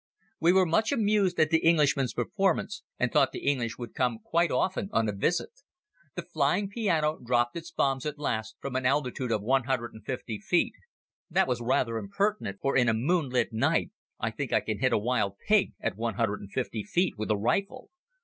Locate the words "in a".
12.75-12.95